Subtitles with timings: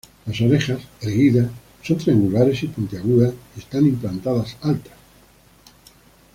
[0.25, 1.51] Las orejas, erguidas,
[1.83, 4.93] son triangulares y puntiagudas, y están implantadas altas.